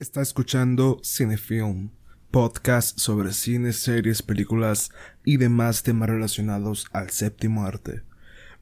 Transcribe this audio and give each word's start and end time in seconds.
Está 0.00 0.22
escuchando 0.22 1.00
Cinefilm, 1.02 1.90
podcast 2.30 3.00
sobre 3.00 3.32
cine, 3.32 3.72
series, 3.72 4.22
películas 4.22 4.92
y 5.24 5.38
demás 5.38 5.82
temas 5.82 6.08
relacionados 6.08 6.86
al 6.92 7.10
séptimo 7.10 7.64
arte. 7.64 8.02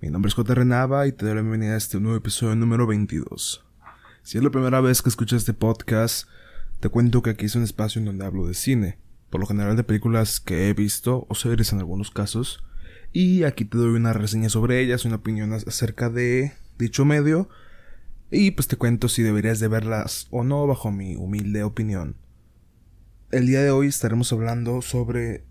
Mi 0.00 0.08
nombre 0.08 0.30
es 0.30 0.34
J. 0.34 0.54
Renava 0.54 1.06
y 1.06 1.12
te 1.12 1.26
doy 1.26 1.34
la 1.34 1.42
bienvenida 1.42 1.74
a 1.74 1.76
este 1.76 2.00
nuevo 2.00 2.16
episodio 2.16 2.56
número 2.56 2.86
22. 2.86 3.66
Si 4.22 4.38
es 4.38 4.44
la 4.44 4.48
primera 4.48 4.80
vez 4.80 5.02
que 5.02 5.10
escuchas 5.10 5.42
este 5.42 5.52
podcast, 5.52 6.26
te 6.80 6.88
cuento 6.88 7.20
que 7.20 7.28
aquí 7.28 7.44
es 7.44 7.54
un 7.54 7.64
espacio 7.64 7.98
en 7.98 8.06
donde 8.06 8.24
hablo 8.24 8.46
de 8.46 8.54
cine, 8.54 8.98
por 9.28 9.38
lo 9.38 9.46
general 9.46 9.76
de 9.76 9.84
películas 9.84 10.40
que 10.40 10.70
he 10.70 10.72
visto 10.72 11.26
o 11.28 11.34
series 11.34 11.70
en 11.70 11.80
algunos 11.80 12.10
casos, 12.10 12.64
y 13.12 13.42
aquí 13.42 13.66
te 13.66 13.76
doy 13.76 13.94
una 13.94 14.14
reseña 14.14 14.48
sobre 14.48 14.80
ellas, 14.80 15.04
una 15.04 15.16
opinión 15.16 15.52
acerca 15.52 16.08
de 16.08 16.54
dicho 16.78 17.04
medio, 17.04 17.50
y 18.30 18.50
pues 18.52 18.68
te 18.68 18.76
cuento 18.76 19.08
si 19.08 19.22
deberías 19.22 19.60
de 19.60 19.68
verlas 19.68 20.26
o 20.30 20.42
no 20.42 20.66
bajo 20.66 20.90
mi 20.90 21.16
humilde 21.16 21.62
opinión. 21.62 22.16
El 23.30 23.46
día 23.46 23.62
de 23.62 23.70
hoy 23.70 23.88
estaremos 23.88 24.32
hablando 24.32 24.82
sobre 24.82 25.44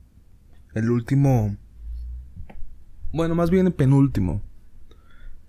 el 0.74 0.90
último, 0.90 1.58
bueno, 3.12 3.36
más 3.36 3.50
bien 3.50 3.68
el 3.68 3.74
penúltimo, 3.74 4.42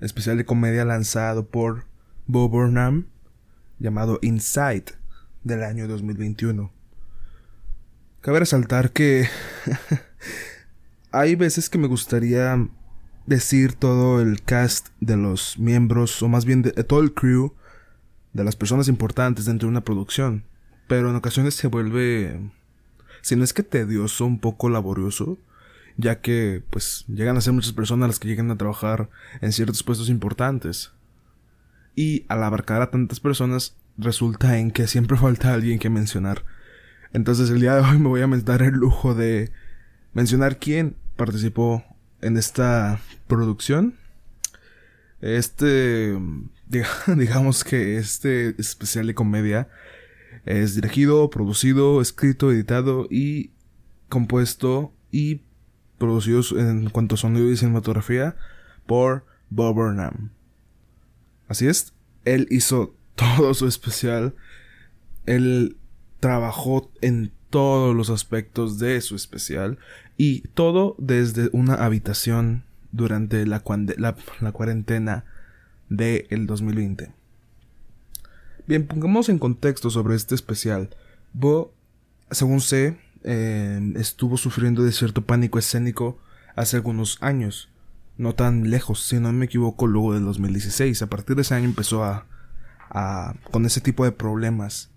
especial 0.00 0.36
de 0.36 0.44
comedia 0.44 0.84
lanzado 0.84 1.48
por 1.48 1.86
Bob 2.26 2.50
Burnham, 2.50 3.06
llamado 3.78 4.18
Inside, 4.22 4.84
del 5.42 5.62
año 5.62 5.86
2021. 5.86 6.72
Cabe 8.20 8.40
resaltar 8.40 8.92
que 8.92 9.28
hay 11.12 11.36
veces 11.36 11.70
que 11.70 11.78
me 11.78 11.86
gustaría 11.86 12.68
decir 13.26 13.74
todo 13.74 14.20
el 14.20 14.42
cast 14.42 14.88
de 15.00 15.16
los 15.16 15.58
miembros, 15.58 16.22
o 16.22 16.28
más 16.28 16.44
bien 16.44 16.62
de, 16.62 16.72
todo 16.84 17.00
el 17.00 17.12
crew, 17.12 17.54
de 18.32 18.44
las 18.44 18.56
personas 18.56 18.88
importantes 18.88 19.44
dentro 19.44 19.66
de 19.66 19.70
una 19.70 19.84
producción. 19.84 20.44
Pero 20.88 21.10
en 21.10 21.16
ocasiones 21.16 21.54
se 21.54 21.66
vuelve, 21.66 22.50
si 23.22 23.36
no 23.36 23.44
es 23.44 23.52
que 23.52 23.62
tedioso, 23.62 24.24
un 24.24 24.38
poco 24.38 24.68
laborioso, 24.68 25.38
ya 25.96 26.20
que 26.20 26.62
pues 26.70 27.04
llegan 27.08 27.36
a 27.36 27.40
ser 27.40 27.52
muchas 27.52 27.72
personas 27.72 28.08
las 28.08 28.18
que 28.18 28.28
llegan 28.28 28.50
a 28.50 28.58
trabajar 28.58 29.08
en 29.40 29.52
ciertos 29.52 29.82
puestos 29.82 30.08
importantes. 30.08 30.92
Y 31.94 32.24
al 32.28 32.42
abarcar 32.44 32.82
a 32.82 32.90
tantas 32.90 33.20
personas, 33.20 33.74
resulta 33.96 34.58
en 34.58 34.70
que 34.70 34.86
siempre 34.86 35.16
falta 35.18 35.52
alguien 35.52 35.78
que 35.78 35.90
mencionar. 35.90 36.44
Entonces 37.12 37.50
el 37.50 37.60
día 37.60 37.74
de 37.74 37.80
hoy 37.80 37.98
me 37.98 38.08
voy 38.08 38.20
a 38.20 38.26
dar 38.26 38.62
el 38.62 38.74
lujo 38.74 39.14
de 39.14 39.50
mencionar 40.12 40.58
quién 40.58 40.96
participó 41.16 41.84
en 42.20 42.36
esta 42.36 43.00
producción. 43.26 43.94
Este, 45.20 46.16
digamos 47.16 47.64
que 47.64 47.96
este 47.96 48.54
especial 48.60 49.06
de 49.06 49.14
comedia 49.14 49.68
es 50.44 50.74
dirigido, 50.74 51.30
producido, 51.30 52.00
escrito, 52.00 52.52
editado 52.52 53.06
y 53.10 53.50
compuesto 54.08 54.92
y 55.10 55.42
producido 55.98 56.42
en 56.58 56.90
cuanto 56.90 57.14
a 57.14 57.18
sonido 57.18 57.50
y 57.50 57.56
cinematografía 57.56 58.36
por 58.86 59.24
Bob 59.50 59.74
Burnham. 59.74 60.30
Así 61.48 61.66
es, 61.66 61.92
él 62.24 62.46
hizo 62.50 62.94
todo 63.14 63.54
su 63.54 63.66
especial. 63.66 64.34
Él 65.24 65.76
trabajó 66.20 66.92
en 67.00 67.32
todos 67.56 67.96
los 67.96 68.10
aspectos 68.10 68.78
de 68.78 69.00
su 69.00 69.16
especial 69.16 69.78
y 70.18 70.40
todo 70.48 70.94
desde 70.98 71.48
una 71.54 71.72
habitación 71.76 72.64
durante 72.92 73.46
la, 73.46 73.62
la, 74.40 74.52
cuarentena 74.52 75.24
del 75.88 76.46
2020. 76.46 77.14
Bien, 78.66 78.86
pongamos 78.86 79.30
en 79.30 79.38
contexto 79.38 79.88
sobre 79.88 80.16
este 80.16 80.34
especial. 80.34 80.90
Bo, 81.32 81.72
según 82.30 82.60
sé, 82.60 82.98
eh, 83.24 83.80
estuvo 83.96 84.36
sufriendo 84.36 84.82
de 84.82 84.92
cierto 84.92 85.24
pánico 85.24 85.58
escénico 85.58 86.18
hace 86.56 86.76
algunos 86.76 87.16
años. 87.22 87.70
No 88.18 88.34
tan 88.34 88.68
lejos, 88.68 89.02
si 89.02 89.18
no 89.18 89.32
me 89.32 89.46
equivoco, 89.46 89.86
luego 89.86 90.12
del 90.12 90.26
2016. 90.26 91.00
A 91.00 91.06
partir 91.06 91.36
de 91.36 91.40
ese 91.40 91.54
año 91.54 91.64
empezó 91.64 92.04
a, 92.04 92.26
a 92.90 93.34
con 93.50 93.64
ese 93.64 93.80
tipo 93.80 94.04
de 94.04 94.12
problemas. 94.12 94.90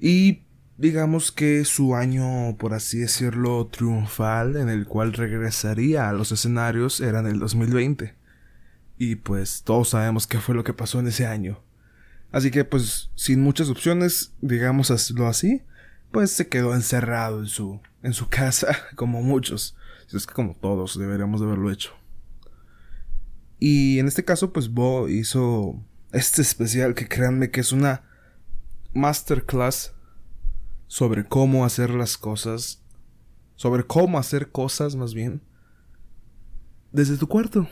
Y 0.00 0.42
digamos 0.78 1.32
que 1.32 1.64
su 1.64 1.96
año, 1.96 2.56
por 2.56 2.72
así 2.72 3.00
decirlo, 3.00 3.66
triunfal, 3.66 4.56
en 4.56 4.68
el 4.68 4.86
cual 4.86 5.12
regresaría 5.12 6.08
a 6.08 6.12
los 6.12 6.30
escenarios, 6.32 7.00
era 7.00 7.18
en 7.18 7.26
el 7.26 7.40
2020. 7.40 8.14
Y 8.96 9.16
pues 9.16 9.62
todos 9.64 9.90
sabemos 9.90 10.26
qué 10.26 10.38
fue 10.38 10.54
lo 10.54 10.64
que 10.64 10.72
pasó 10.72 11.00
en 11.00 11.08
ese 11.08 11.26
año. 11.26 11.60
Así 12.30 12.50
que 12.50 12.64
pues 12.64 13.10
sin 13.16 13.42
muchas 13.42 13.68
opciones, 13.68 14.32
digámoslo 14.40 15.26
así, 15.26 15.62
pues 16.12 16.30
se 16.30 16.48
quedó 16.48 16.74
encerrado 16.74 17.40
en 17.40 17.46
su, 17.46 17.80
en 18.02 18.12
su 18.12 18.28
casa, 18.28 18.68
como 18.94 19.22
muchos. 19.22 19.76
Es 20.12 20.26
que 20.26 20.32
como 20.32 20.54
todos 20.54 20.98
deberíamos 20.98 21.40
de 21.40 21.46
haberlo 21.46 21.70
hecho. 21.70 21.92
Y 23.58 23.98
en 23.98 24.06
este 24.06 24.24
caso, 24.24 24.52
pues 24.52 24.70
Bo 24.70 25.08
hizo 25.08 25.82
este 26.12 26.40
especial 26.40 26.94
que 26.94 27.08
créanme 27.08 27.50
que 27.50 27.60
es 27.60 27.72
una 27.72 28.04
masterclass 28.94 29.92
sobre 30.88 31.24
cómo 31.24 31.64
hacer 31.64 31.90
las 31.90 32.18
cosas, 32.18 32.82
sobre 33.54 33.84
cómo 33.84 34.18
hacer 34.18 34.50
cosas 34.50 34.96
más 34.96 35.14
bien, 35.14 35.42
desde 36.90 37.18
tu 37.18 37.28
cuarto. 37.28 37.68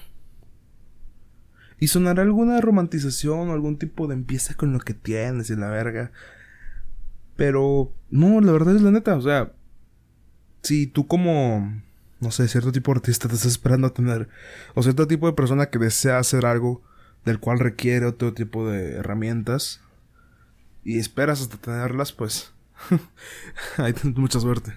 Y 1.81 1.88
sonará 1.88 2.22
alguna 2.22 2.60
romantización 2.60 3.49
o 3.49 3.53
algún 3.53 3.78
tipo 3.78 4.06
de 4.06 4.15
empieza 4.15 4.54
con 4.54 4.72
lo 4.72 4.78
que 4.78 4.94
tienes 4.94 5.50
y 5.50 5.56
la 5.56 5.69
verga. 5.69 6.12
Pero, 7.37 7.93
no, 8.10 8.41
la 8.41 8.53
verdad 8.53 8.77
es 8.77 8.82
la 8.82 8.91
neta, 8.91 9.16
o 9.16 9.21
sea, 9.21 9.53
si 10.62 10.87
tú 10.87 11.06
como, 11.06 11.83
no 12.21 12.31
sé, 12.31 12.48
cierto 12.48 12.72
tipo 12.72 12.93
de 12.93 12.98
artista 12.98 13.28
te 13.28 13.34
estás 13.34 13.53
esperando 13.53 13.88
a 13.88 13.94
tener, 13.94 14.28
o 14.75 14.83
cierto 14.83 15.06
tipo 15.06 15.27
de 15.27 15.34
persona 15.34 15.66
que 15.66 15.78
desea 15.78 16.19
hacer 16.19 16.47
algo 16.47 16.83
del 17.27 17.41
cual 17.41 17.59
requiere 17.59 18.06
otro 18.06 18.33
tipo 18.33 18.69
de 18.69 18.93
herramientas, 18.94 19.81
y 20.83 20.98
esperas 20.98 21.43
hasta 21.43 21.59
tenerlas, 21.59 22.12
pues 22.12 22.55
Hay 23.78 23.94
mucha 24.14 24.41
suerte. 24.41 24.72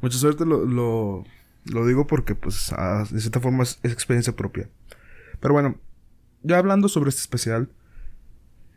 Mucha 0.00 0.18
suerte 0.18 0.44
lo, 0.44 0.64
lo, 0.64 1.24
lo 1.64 1.86
digo 1.86 2.06
porque, 2.06 2.34
pues, 2.34 2.72
de 3.10 3.20
cierta 3.20 3.40
forma 3.40 3.62
es, 3.62 3.78
experiencia 3.82 4.34
propia. 4.34 4.68
Pero 5.40 5.54
bueno, 5.54 5.76
ya 6.42 6.58
hablando 6.58 6.88
sobre 6.88 7.10
este 7.10 7.20
especial, 7.20 7.70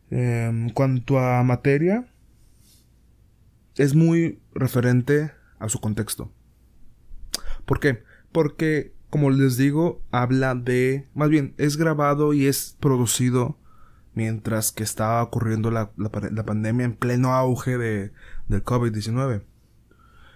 en 0.09 0.67
em, 0.67 0.69
cuanto 0.69 1.19
a 1.19 1.43
materia, 1.43 2.07
es 3.75 3.95
muy 3.95 4.41
referente 4.53 5.31
a 5.59 5.69
su 5.69 5.79
contexto. 5.79 6.31
¿Por 7.65 7.79
qué? 7.79 8.03
Porque, 8.31 8.93
como 9.09 9.29
les 9.29 9.57
digo, 9.57 10.01
habla 10.11 10.55
de, 10.55 11.07
más 11.13 11.29
bien, 11.29 11.53
es 11.57 11.77
grabado 11.77 12.33
y 12.33 12.47
es 12.47 12.75
producido 12.79 13.57
mientras 14.15 14.71
que 14.71 14.83
estaba 14.83 15.21
ocurriendo 15.23 15.71
la, 15.71 15.91
la, 15.95 16.43
pandemia 16.43 16.85
en 16.85 16.95
pleno 16.95 17.33
auge 17.33 17.77
de, 17.77 18.11
del 18.49 18.63
COVID-19. 18.63 19.43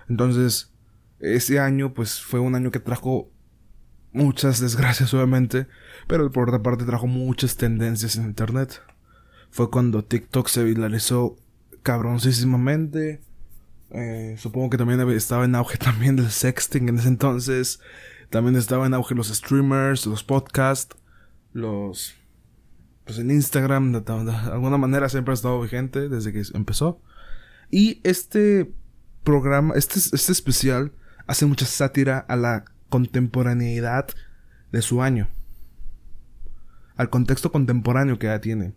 Entonces, 0.08 0.72
ese 1.20 1.60
año 1.60 1.94
pues 1.94 2.22
fue 2.22 2.40
un 2.40 2.56
año 2.56 2.72
que 2.72 2.80
trajo 2.80 3.30
muchas 4.14 4.60
desgracias 4.60 5.14
obviamente, 5.14 5.68
pero 6.08 6.32
por 6.32 6.48
otra 6.48 6.62
parte 6.62 6.86
trajo 6.86 7.08
muchas 7.08 7.58
tendencias 7.58 8.16
en 8.16 8.26
internet. 8.26 8.82
Fue 9.52 9.70
cuando 9.70 10.04
TikTok 10.06 10.48
se 10.48 10.64
viralizó 10.64 11.36
cabroncísimamente. 11.82 13.22
Eh, 13.92 14.36
supongo 14.40 14.72
que 14.72 14.78
también 14.78 15.00
estaba 15.12 15.46
en 15.46 15.56
auge 15.56 15.78
también 15.80 16.16
del 16.16 16.32
sexting 16.32 16.90
en 16.90 17.00
ese 17.00 17.10
entonces. 17.10 17.80
También 18.30 18.56
estaba 18.56 18.86
en 18.86 18.94
auge 18.94 19.14
los 19.14 19.28
streamers, 19.28 20.06
los 20.06 20.24
podcasts, 20.24 20.96
los 21.52 22.16
pues 23.06 23.20
en 23.20 23.32
Instagram 23.32 23.92
de, 23.92 24.12
alguna 24.52 24.78
manera 24.78 25.10
siempre 25.10 25.34
ha 25.34 25.36
estado 25.36 25.62
vigente 25.62 26.10
desde 26.10 26.32
que 26.32 26.42
empezó. 26.54 27.02
Y 27.70 28.02
este 28.04 28.72
programa, 29.24 29.74
este, 29.76 30.00
este 30.00 30.32
especial, 30.32 30.92
hace 31.28 31.46
mucha 31.46 31.66
sátira 31.66 32.20
a 32.20 32.36
la 32.36 32.66
contemporaneidad 32.90 34.08
de 34.72 34.82
su 34.82 35.02
año. 35.02 35.30
Al 36.96 37.10
contexto 37.10 37.52
contemporáneo 37.52 38.20
que 38.20 38.28
ya 38.28 38.42
tiene. 38.42 38.74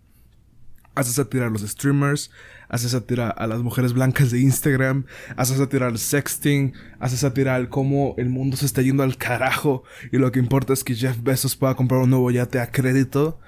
Hace 0.95 1.13
sátira 1.13 1.49
a 1.49 1.51
los 1.51 1.61
streamers, 1.61 2.31
hace 2.71 2.89
sátira 2.89 3.29
a 3.29 3.47
las 3.47 3.61
mujeres 3.61 3.93
blancas 3.93 4.31
de 4.31 4.41
Instagram, 4.41 5.05
hace 5.37 5.55
sátira 5.55 5.89
al 5.89 5.99
sexting, 5.99 6.73
hace 6.99 7.19
sátira 7.19 7.55
al 7.55 7.69
cómo 7.69 8.15
el 8.17 8.31
mundo 8.31 8.57
se 8.57 8.65
está 8.65 8.81
yendo 8.81 9.03
al 9.03 9.19
carajo 9.19 9.85
y 10.11 10.17
lo 10.17 10.33
que 10.33 10.39
importa 10.39 10.73
es 10.73 10.85
que 10.85 10.95
Jeff 10.95 11.23
Bezos 11.23 11.55
pueda 11.55 11.75
comprar 11.75 12.01
un 12.01 12.09
nuevo 12.09 12.31
yate 12.31 12.61
a 12.61 12.71
crédito 12.71 13.39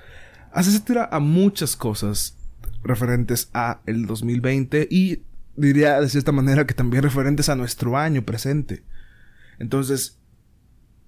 hace 0.53 0.73
sátira 0.73 1.09
a 1.11 1.21
muchas 1.21 1.77
cosas 1.77 2.37
referentes 2.83 3.51
a 3.55 3.81
el 3.87 4.07
2020 4.07 4.89
y 4.91 5.23
diría 5.59 6.01
de 6.01 6.09
cierta 6.09 6.33
manera 6.33 6.67
que 6.67 6.75
también 6.75 7.03
referentes 7.03 7.49
a 7.49 7.57
nuestro 7.57 7.99
año 7.99 8.23
presente. 8.23 8.85
Entonces, 9.59 10.19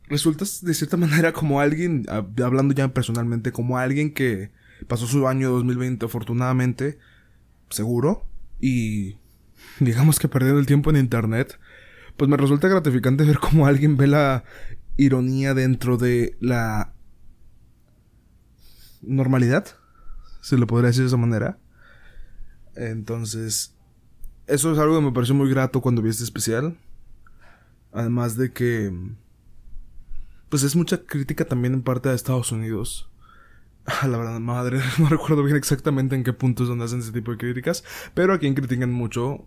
resultas 0.08 0.62
de 0.62 0.74
cierta 0.74 0.96
manera 0.96 1.32
como 1.32 1.60
alguien, 1.60 2.04
hablando 2.08 2.74
ya 2.74 2.92
personalmente, 2.92 3.52
como 3.52 3.78
alguien 3.78 4.12
que 4.12 4.50
pasó 4.88 5.06
su 5.06 5.26
año 5.28 5.50
2020 5.50 6.06
afortunadamente, 6.06 6.98
seguro, 7.70 8.26
y 8.60 9.16
digamos 9.78 10.18
que 10.18 10.28
perdiendo 10.28 10.58
el 10.58 10.66
tiempo 10.66 10.90
en 10.90 10.96
internet, 10.96 11.58
pues 12.16 12.28
me 12.28 12.36
resulta 12.36 12.68
gratificante 12.68 13.24
ver 13.24 13.38
cómo 13.38 13.66
alguien 13.66 13.96
ve 13.96 14.08
la 14.08 14.44
ironía 14.96 15.54
dentro 15.54 15.96
de 15.96 16.36
la 16.40 16.92
normalidad, 19.00 19.66
se 20.42 20.58
lo 20.58 20.66
podría 20.66 20.88
decir 20.88 21.02
de 21.02 21.08
esa 21.08 21.16
manera. 21.16 21.58
Entonces, 22.74 23.74
eso 24.50 24.72
es 24.72 24.78
algo 24.78 24.96
que 24.96 25.04
me 25.04 25.12
pareció 25.12 25.34
muy 25.34 25.48
grato 25.48 25.80
cuando 25.80 26.02
vi 26.02 26.10
este 26.10 26.24
especial. 26.24 26.76
Además 27.92 28.36
de 28.36 28.52
que, 28.52 28.92
pues 30.48 30.62
es 30.62 30.76
mucha 30.76 31.04
crítica 31.04 31.44
también 31.44 31.74
en 31.74 31.82
parte 31.82 32.08
de 32.08 32.14
Estados 32.14 32.52
Unidos. 32.52 33.10
La 34.02 34.18
verdad, 34.18 34.40
madre, 34.40 34.80
no 34.98 35.08
recuerdo 35.08 35.44
bien 35.44 35.56
exactamente 35.56 36.16
en 36.16 36.24
qué 36.24 36.32
puntos 36.32 36.68
donde 36.68 36.84
hacen 36.84 37.00
ese 37.00 37.12
tipo 37.12 37.30
de 37.30 37.38
críticas. 37.38 37.84
Pero 38.14 38.34
a 38.34 38.38
quien 38.38 38.54
critican 38.54 38.92
mucho, 38.92 39.46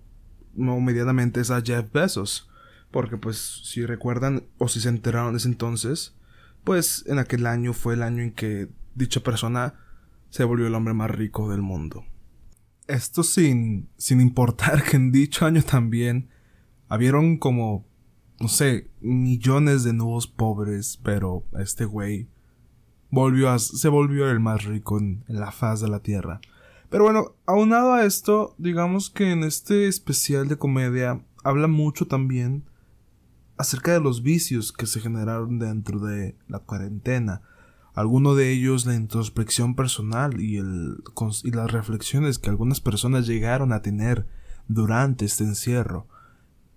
no 0.55 0.79
medianamente, 0.79 1.41
es 1.41 1.51
a 1.51 1.61
Jeff 1.61 1.91
Bezos. 1.91 2.49
Porque 2.89 3.17
pues 3.17 3.61
si 3.63 3.85
recuerdan 3.85 4.43
o 4.57 4.67
si 4.67 4.79
se 4.79 4.89
enteraron 4.89 5.33
de 5.33 5.37
ese 5.37 5.47
entonces, 5.47 6.15
pues 6.63 7.03
en 7.07 7.19
aquel 7.19 7.45
año 7.47 7.73
fue 7.73 7.95
el 7.95 8.03
año 8.03 8.21
en 8.21 8.31
que 8.31 8.69
dicha 8.95 9.21
persona 9.21 9.75
se 10.29 10.43
volvió 10.43 10.67
el 10.67 10.75
hombre 10.75 10.93
más 10.93 11.11
rico 11.11 11.49
del 11.49 11.61
mundo. 11.61 12.05
Esto 12.87 13.23
sin, 13.23 13.89
sin 13.97 14.19
importar 14.21 14.83
que 14.83 14.97
en 14.97 15.11
dicho 15.11 15.45
año 15.45 15.63
también 15.63 16.29
habieron 16.89 17.37
como, 17.37 17.85
no 18.39 18.47
sé, 18.47 18.89
millones 19.01 19.83
de 19.83 19.93
nuevos 19.93 20.27
pobres, 20.27 20.99
pero 21.03 21.43
este 21.59 21.85
güey 21.85 22.27
volvió 23.09 23.49
a, 23.49 23.59
se 23.59 23.89
volvió 23.89 24.29
el 24.29 24.39
más 24.39 24.65
rico 24.65 24.99
en, 24.99 25.23
en 25.27 25.39
la 25.39 25.51
faz 25.51 25.81
de 25.81 25.87
la 25.87 25.99
tierra. 25.99 26.41
Pero 26.89 27.05
bueno, 27.05 27.35
aunado 27.45 27.93
a 27.93 28.05
esto, 28.05 28.53
digamos 28.57 29.09
que 29.09 29.31
en 29.31 29.43
este 29.43 29.87
especial 29.87 30.47
de 30.47 30.57
comedia 30.57 31.23
habla 31.43 31.67
mucho 31.67 32.05
también 32.05 32.65
acerca 33.57 33.93
de 33.93 33.99
los 33.99 34.23
vicios 34.23 34.71
que 34.71 34.85
se 34.85 34.99
generaron 34.99 35.59
dentro 35.59 35.99
de 35.99 36.35
la 36.47 36.59
cuarentena. 36.59 37.41
Alguno 37.93 38.35
de 38.35 38.51
ellos 38.51 38.85
la 38.85 38.95
introspección 38.95 39.75
personal 39.75 40.41
y, 40.41 40.57
el, 40.57 41.03
y 41.43 41.51
las 41.51 41.71
reflexiones 41.71 42.39
que 42.39 42.49
algunas 42.49 42.81
personas 42.81 43.27
llegaron 43.27 43.71
a 43.71 43.81
tener 43.81 44.27
durante 44.67 45.25
este 45.25 45.43
encierro. 45.43 46.07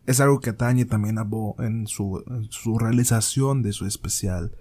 Es 0.05 0.21
algo 0.21 0.41
que 0.41 0.51
atañe 0.51 0.85
también 0.85 1.19
a 1.19 1.25
Bo 1.25 1.57
en 1.59 1.87
su, 1.87 2.23
su 2.51 2.79
realización 2.79 3.63
de 3.63 3.73
su 3.73 3.87
especial. 3.87 4.53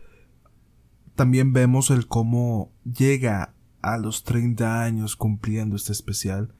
También 1.16 1.54
vemos 1.54 1.92
el 1.92 2.08
cómo 2.08 2.72
llega 2.84 3.54
a 3.82 3.98
los 3.98 4.24
30 4.24 4.82
años 4.84 5.16
cumpliendo 5.16 5.76
este 5.76 5.92
especial 5.92 6.54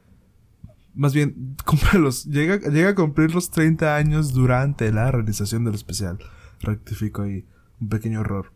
más 0.96 1.14
bien, 1.14 1.58
los 1.94 2.26
llega, 2.26 2.58
llega 2.58 2.90
a 2.90 2.96
cumplir 2.96 3.34
los 3.34 3.52
30 3.52 3.96
años 3.96 4.34
durante 4.34 4.92
la 4.92 5.12
realización 5.12 5.66
del 5.66 5.76
especial. 5.76 6.20
Rectifico 6.62 7.24
ahí 7.24 7.46
un 7.80 7.90
pequeño 7.90 8.22
error. 8.22 8.52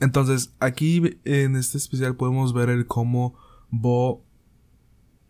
Entonces, 0.00 0.54
aquí 0.60 1.20
en 1.24 1.56
este 1.56 1.78
especial 1.78 2.16
podemos 2.16 2.52
ver 2.52 2.68
el 2.68 2.86
cómo 2.86 3.34
Bo, 3.70 4.24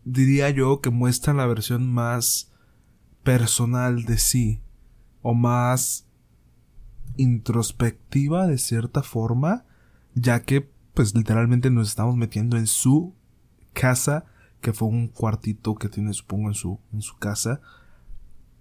diría 0.03 0.49
yo, 0.49 0.81
que 0.81 0.89
muestra 0.89 1.33
la 1.33 1.45
versión 1.45 1.91
más 1.91 2.51
personal 3.23 4.03
de 4.05 4.17
sí, 4.17 4.61
o 5.21 5.33
más 5.33 6.07
introspectiva 7.17 8.47
de 8.47 8.57
cierta 8.57 9.03
forma, 9.03 9.65
ya 10.13 10.43
que 10.43 10.69
pues 10.93 11.15
literalmente 11.15 11.69
nos 11.69 11.89
estamos 11.89 12.15
metiendo 12.15 12.57
en 12.57 12.67
su 12.67 13.15
casa 13.73 14.25
que 14.61 14.73
fue 14.73 14.87
un 14.87 15.07
cuartito 15.07 15.75
que 15.75 15.89
tiene 15.89 16.13
supongo 16.13 16.47
en 16.49 16.55
su, 16.55 16.79
en 16.93 17.01
su 17.01 17.17
casa, 17.17 17.61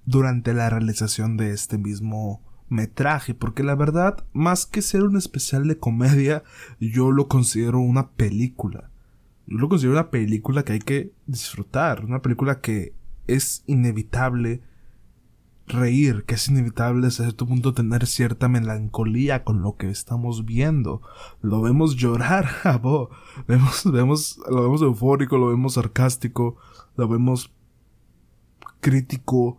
durante 0.05 0.55
la 0.55 0.71
realización 0.71 1.37
de 1.37 1.51
este 1.51 1.79
mismo 1.79 2.43
metraje, 2.69 3.35
porque 3.35 3.63
la 3.63 3.75
verdad, 3.75 4.25
más 4.33 4.67
que 4.67 4.83
ser 4.83 5.03
un 5.03 5.17
especial 5.17 5.67
de 5.69 5.79
comedia, 5.79 6.43
yo 6.81 7.13
lo 7.13 7.29
considero 7.29 7.81
una 7.81 8.11
película. 8.11 8.91
Yo 9.47 9.59
lo 9.59 9.69
considero 9.69 9.95
una 9.95 10.11
película 10.11 10.65
que 10.65 10.73
hay 10.73 10.81
que 10.81 11.13
disfrutar, 11.27 12.05
una 12.05 12.23
película 12.23 12.61
que 12.61 12.95
es 13.27 13.63
inevitable 13.67 14.63
reír, 15.67 16.25
que 16.25 16.35
es 16.35 16.49
inevitable 16.49 17.07
hasta 17.07 17.25
cierto 17.25 17.47
punto 17.47 17.75
tener 17.75 18.07
cierta 18.07 18.49
melancolía 18.49 19.45
con 19.45 19.63
lo 19.63 19.77
que 19.77 19.91
estamos 19.91 20.45
viendo. 20.45 21.03
Lo 21.43 21.61
vemos 21.61 21.97
llorar 21.97 22.49
a 22.65 22.77
Bo. 22.79 23.11
Vemos, 23.47 23.91
vemos, 23.91 24.39
lo 24.49 24.63
vemos 24.63 24.83
eufórico, 24.83 25.39
lo 25.39 25.49
vemos 25.49 25.75
sarcástico, 25.75 26.57
lo 26.97 27.09
vemos 27.09 27.53
crítico. 28.81 29.59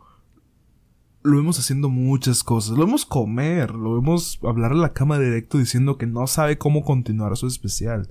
Lo 1.27 1.35
vemos 1.35 1.59
haciendo 1.59 1.89
muchas 1.89 2.41
cosas. 2.41 2.77
Lo 2.77 2.85
vemos 2.85 3.05
comer, 3.05 3.71
lo 3.75 3.95
vemos 3.95 4.39
hablar 4.43 4.71
a 4.71 4.75
la 4.75 4.93
cama 4.93 5.19
directo 5.19 5.57
diciendo 5.57 5.97
que 5.97 6.07
no 6.07 6.25
sabe 6.25 6.57
cómo 6.57 6.85
continuar 6.85 7.35
su 7.35 7.47
especial. 7.47 8.09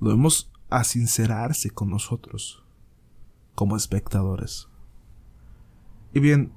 Lo 0.00 0.08
vemos 0.08 0.50
a 0.70 0.84
sincerarse 0.84 1.68
con 1.68 1.90
nosotros, 1.90 2.64
como 3.54 3.76
espectadores. 3.76 4.68
Y 6.14 6.20
bien, 6.20 6.54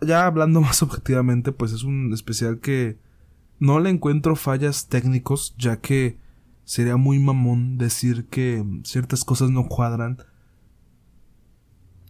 ya 0.00 0.24
hablando 0.24 0.60
más 0.62 0.82
objetivamente, 0.82 1.52
pues 1.52 1.72
es 1.72 1.82
un 1.82 2.10
especial 2.14 2.60
que 2.60 2.98
no 3.58 3.78
le 3.78 3.90
encuentro 3.90 4.36
fallas 4.36 4.88
técnicos, 4.88 5.54
ya 5.58 5.82
que 5.82 6.18
sería 6.64 6.96
muy 6.96 7.18
mamón 7.18 7.76
decir 7.76 8.24
que 8.28 8.64
ciertas 8.84 9.22
cosas 9.22 9.50
no 9.50 9.68
cuadran, 9.68 10.16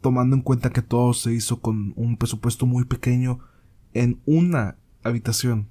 tomando 0.00 0.36
en 0.36 0.42
cuenta 0.42 0.70
que 0.70 0.82
todo 0.82 1.12
se 1.12 1.32
hizo 1.32 1.60
con 1.60 1.92
un 1.96 2.16
presupuesto 2.16 2.66
muy 2.66 2.84
pequeño 2.84 3.40
en 3.92 4.20
una 4.26 4.76
habitación. 5.02 5.68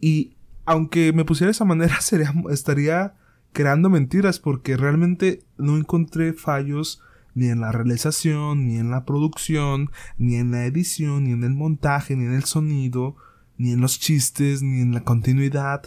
Y 0.00 0.36
aunque 0.64 1.12
me 1.12 1.24
pusiera 1.24 1.48
de 1.48 1.52
esa 1.52 1.64
manera, 1.64 1.98
estaría 2.50 3.14
creando 3.52 3.88
mentiras 3.88 4.38
porque 4.38 4.76
realmente 4.76 5.42
no 5.56 5.76
encontré 5.76 6.32
fallos 6.32 7.02
ni 7.34 7.48
en 7.48 7.60
la 7.60 7.70
realización, 7.70 8.66
ni 8.66 8.78
en 8.78 8.90
la 8.90 9.04
producción, 9.04 9.90
ni 10.18 10.36
en 10.36 10.50
la 10.50 10.64
edición, 10.64 11.24
ni 11.24 11.32
en 11.32 11.44
el 11.44 11.54
montaje, 11.54 12.16
ni 12.16 12.24
en 12.24 12.32
el 12.32 12.44
sonido, 12.44 13.16
ni 13.58 13.72
en 13.72 13.80
los 13.80 14.00
chistes, 14.00 14.62
ni 14.62 14.80
en 14.80 14.92
la 14.92 15.04
continuidad. 15.04 15.82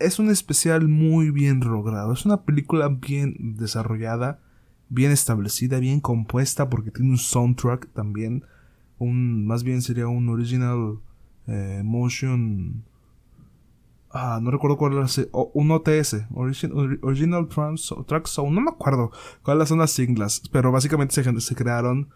Es 0.00 0.18
un 0.18 0.30
especial 0.30 0.88
muy 0.88 1.30
bien 1.30 1.60
logrado, 1.60 2.12
es 2.12 2.24
una 2.24 2.42
película 2.42 2.88
bien 2.88 3.56
desarrollada, 3.56 4.40
bien 4.90 5.10
establecida, 5.12 5.78
bien 5.78 6.00
compuesta 6.00 6.68
porque 6.68 6.90
tiene 6.90 7.10
un 7.10 7.18
soundtrack 7.18 7.92
también, 7.94 8.44
un 8.98 9.46
más 9.46 9.62
bien 9.62 9.80
sería 9.80 10.08
un 10.08 10.28
original 10.28 10.98
eh, 11.46 11.80
motion 11.82 12.84
Ah, 14.12 14.40
no 14.42 14.50
recuerdo 14.50 14.76
cuál 14.76 14.94
era 14.94 15.06
un 15.32 15.70
OTS, 15.70 16.26
Original 16.34 17.46
Trans, 17.46 17.94
Track 18.08 18.26
Sound, 18.26 18.56
no 18.56 18.60
me 18.60 18.70
acuerdo 18.70 19.12
cuáles 19.44 19.68
son 19.68 19.78
las 19.78 19.92
siglas, 19.92 20.42
pero 20.50 20.72
básicamente 20.72 21.14
se, 21.14 21.40
se 21.40 21.54
crearon 21.54 22.08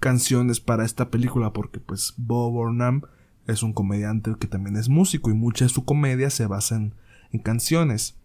canciones 0.00 0.60
para 0.60 0.84
esta 0.84 1.08
película 1.08 1.54
porque 1.54 1.80
pues 1.80 2.12
Bob 2.18 2.52
Burnham 2.52 3.02
es 3.46 3.62
un 3.62 3.72
comediante 3.72 4.34
que 4.38 4.48
también 4.48 4.76
es 4.76 4.90
músico 4.90 5.30
y 5.30 5.34
mucha 5.34 5.64
de 5.64 5.70
su 5.70 5.86
comedia 5.86 6.28
se 6.28 6.46
basa 6.46 6.76
en 6.76 7.38
canciones. 7.42 8.18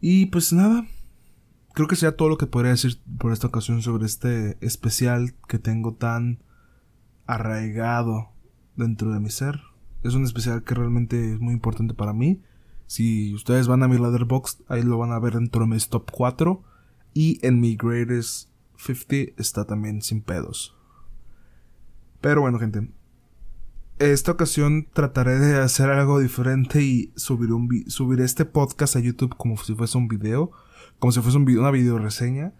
Y 0.00 0.26
pues 0.26 0.52
nada, 0.52 0.86
creo 1.74 1.88
que 1.88 1.96
sea 1.96 2.16
todo 2.16 2.28
lo 2.28 2.38
que 2.38 2.46
podría 2.46 2.70
decir 2.70 2.98
por 3.18 3.32
esta 3.32 3.48
ocasión 3.48 3.82
sobre 3.82 4.06
este 4.06 4.56
especial 4.64 5.34
que 5.48 5.58
tengo 5.58 5.94
tan 5.94 6.42
arraigado 7.26 8.30
dentro 8.76 9.12
de 9.12 9.20
mi 9.20 9.28
ser. 9.28 9.60
Es 10.02 10.14
un 10.14 10.24
especial 10.24 10.62
que 10.62 10.74
realmente 10.74 11.32
es 11.32 11.40
muy 11.40 11.52
importante 11.52 11.92
para 11.92 12.12
mí. 12.12 12.42
Si 12.86 13.34
ustedes 13.34 13.66
van 13.66 13.82
a 13.82 13.88
mi 13.88 13.98
Letterboxd, 13.98 14.62
ahí 14.68 14.82
lo 14.82 14.98
van 14.98 15.12
a 15.12 15.18
ver 15.18 15.34
dentro 15.34 15.62
de 15.62 15.68
mis 15.68 15.88
top 15.88 16.10
4. 16.12 16.62
Y 17.12 17.44
en 17.46 17.60
mi 17.60 17.76
Greatest 17.76 18.50
50 18.76 19.40
está 19.40 19.64
también 19.64 20.02
sin 20.02 20.20
pedos. 20.20 20.76
Pero 22.20 22.42
bueno, 22.42 22.58
gente. 22.58 22.88
Esta 23.98 24.32
ocasión 24.32 24.88
trataré 24.92 25.38
de 25.38 25.60
hacer 25.60 25.88
algo 25.88 26.18
diferente 26.18 26.82
y 26.82 27.12
subir, 27.14 27.52
un 27.52 27.68
subir 27.86 28.20
este 28.20 28.44
podcast 28.44 28.96
a 28.96 29.00
YouTube 29.00 29.36
como 29.36 29.56
si 29.56 29.74
fuese 29.74 29.96
un 29.96 30.08
video. 30.08 30.50
Como 30.98 31.12
si 31.12 31.20
fuese 31.20 31.36
un 31.36 31.44
video, 31.44 31.60
una 31.60 31.70
video 31.70 31.98
reseña. 31.98 32.52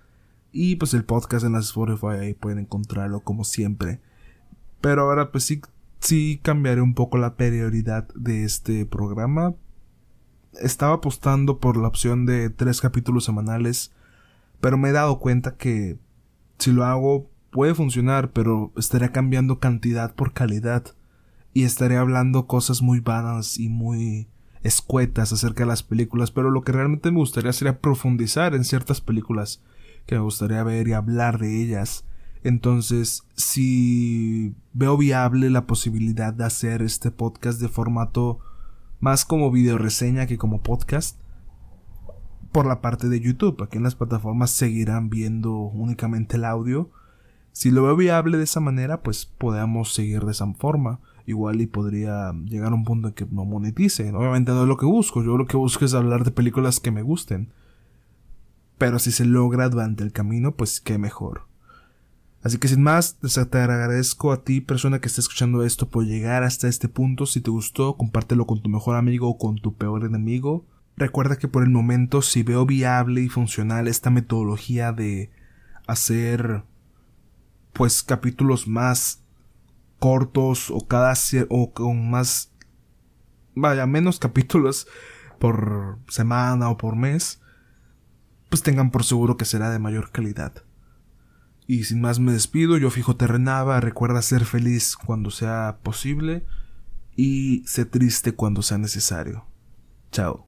Y 0.53 0.77
pues 0.77 0.95
el 0.95 1.05
podcast 1.05 1.45
en 1.45 1.53
la 1.53 1.59
Spotify 1.59 2.19
ahí 2.21 2.35
pueden 2.35 2.61
encontrarlo 2.61 3.21
como 3.21 3.43
siempre. 3.43 4.01
Pero 4.81 5.03
ahora 5.03 5.33
pues 5.33 5.45
sí 5.45 5.61
sí 6.05 6.39
cambiaré 6.43 6.83
un 6.83 6.95
poco 6.95 7.19
la 7.19 7.35
prioridad 7.35 8.07
de 8.15 8.45
este 8.45 8.87
programa. 8.87 9.55
Estaba 10.61 10.95
apostando 10.95 11.59
por 11.59 11.77
la 11.77 11.89
opción 11.89 12.27
de 12.27 12.51
tres 12.51 12.81
capítulos 12.81 13.25
semanales, 13.25 13.91
pero 14.61 14.79
me 14.79 14.91
he 14.91 14.93
dado 14.93 15.19
cuenta 15.19 15.57
que 15.57 15.99
si 16.59 16.71
lo 16.71 16.85
hago 16.85 17.29
puede 17.51 17.75
funcionar, 17.75 18.31
pero 18.31 18.73
estaría 18.77 19.11
cambiando 19.11 19.59
cantidad 19.59 20.15
por 20.15 20.33
calidad 20.33 20.95
y 21.55 21.65
estaré 21.65 21.97
hablando 21.97 22.47
cosas 22.47 22.83
muy 22.83 23.01
vanas 23.01 23.59
y 23.59 23.69
muy 23.71 24.29
escuetas 24.63 25.33
acerca 25.33 25.63
de 25.63 25.69
las 25.69 25.83
películas, 25.83 26.31
pero 26.31 26.51
lo 26.51 26.63
que 26.63 26.73
realmente 26.73 27.11
me 27.11 27.19
gustaría 27.19 27.53
sería 27.53 27.81
profundizar 27.81 28.55
en 28.55 28.65
ciertas 28.65 29.01
películas 29.01 29.63
que 30.07 30.17
me 30.17 30.21
gustaría 30.21 30.63
ver 30.63 30.89
y 30.89 30.93
hablar 30.93 31.39
de 31.39 31.63
ellas. 31.63 32.05
Entonces, 32.43 33.23
si 33.37 34.55
veo 34.75 34.99
viable 34.99 35.49
la 35.49 35.67
posibilidad 35.67 36.35
de 36.35 36.45
hacer 36.45 36.83
este 36.83 37.11
podcast 37.11 37.61
de 37.61 37.69
formato 37.69 38.41
más 39.01 39.25
como 39.25 39.51
video 39.51 39.79
reseña 39.79 40.27
que 40.27 40.37
como 40.37 40.63
podcast, 40.63 41.19
por 42.55 42.67
la 42.67 42.81
parte 42.81 43.09
de 43.09 43.19
YouTube. 43.19 43.61
Aquí 43.65 43.79
en 43.79 43.83
las 43.83 43.97
plataformas 43.97 44.53
seguirán 44.53 45.11
viendo 45.11 45.57
únicamente 45.57 46.37
el 46.37 46.45
audio. 46.45 46.89
Si 47.51 47.73
lo 47.73 47.83
veo 47.83 47.97
viable 47.97 48.39
de 48.39 48.45
esa 48.45 48.61
manera, 48.61 49.03
pues 49.03 49.27
podemos 49.27 49.93
seguir 49.93 50.25
de 50.25 50.31
esa 50.31 50.47
forma. 50.55 51.01
Igual 51.27 51.61
y 51.61 51.67
podría 51.67 52.33
llegar 52.45 52.73
a 52.73 52.75
un 52.75 52.85
punto 52.85 53.09
en 53.09 53.15
que 53.15 53.27
no 53.31 53.45
monetice. 53.45 54.13
Obviamente 54.13 54.53
no 54.53 54.63
es 54.63 54.69
lo 54.69 54.77
que 54.77 54.87
busco. 54.87 55.23
Yo 55.23 55.39
lo 55.39 55.47
que 55.47 55.57
busco 55.57 55.85
es 55.85 55.95
hablar 55.95 56.25
de 56.25 56.31
películas 56.31 56.81
que 56.81 56.91
me 56.91 57.03
gusten. 57.03 57.53
Pero 58.77 58.99
si 58.99 59.11
se 59.11 59.25
logra 59.25 59.69
durante 59.69 60.05
el 60.05 60.13
camino, 60.13 60.55
pues 60.55 60.81
qué 60.81 60.99
mejor. 60.99 61.47
Así 62.43 62.59
que 62.59 62.69
sin 62.69 62.83
más, 62.83 63.17
te 63.17 63.59
agradezco 63.59 64.31
a 64.31 64.45
ti, 64.45 64.61
persona 64.61 65.01
que 65.01 65.09
está 65.09 65.23
escuchando 65.23 65.65
esto, 65.65 65.89
por 65.89 66.05
llegar 66.05 66.43
hasta 66.43 66.69
este 66.69 66.91
punto. 66.91 67.25
Si 67.25 67.41
te 67.41 67.51
gustó, 67.51 67.97
compártelo 67.97 68.47
con 68.47 68.61
tu 68.61 68.69
mejor 68.69 68.97
amigo 68.97 69.31
o 69.31 69.39
con 69.39 69.57
tu 69.57 69.75
peor 69.75 70.05
enemigo. 70.05 70.67
Recuerda 70.97 71.39
que 71.39 71.49
por 71.49 71.63
el 71.63 71.71
momento 71.71 72.21
si 72.21 72.43
veo 72.43 72.67
viable 72.67 73.23
y 73.23 73.31
funcional 73.31 73.89
esta 73.89 74.11
metodología 74.11 74.93
de 74.93 75.31
hacer 75.87 76.65
pues 77.73 78.03
capítulos 78.03 78.69
más 78.69 79.24
cortos 80.05 80.71
o 80.71 80.87
cada 80.87 81.15
o 81.49 81.73
con 81.73 82.11
más 82.11 82.53
vaya 83.55 83.87
menos 83.87 84.19
capítulos 84.19 84.87
por 85.39 85.99
semana 86.09 86.69
o 86.69 86.77
por 86.77 86.95
mes 86.95 87.41
pues 88.51 88.63
tengan 88.63 88.91
por 88.91 89.03
seguro 89.03 89.39
que 89.39 89.47
será 89.47 89.71
de 89.71 89.79
mayor 89.79 90.13
calidad. 90.13 90.63
Y 91.67 91.85
sin 91.85 92.03
más 92.03 92.21
me 92.21 92.33
despido, 92.33 92.77
yo 92.77 92.91
fijo 92.91 93.17
terrenaba, 93.17 93.81
recuerda 93.81 94.21
ser 94.21 94.45
feliz 94.45 94.95
cuando 94.95 95.31
sea 95.31 95.79
posible 95.83 96.45
y 97.17 97.65
ser 97.67 97.87
triste 97.87 98.35
cuando 98.35 98.61
sea 98.61 98.77
necesario. 98.77 99.47
Chao. 100.13 100.45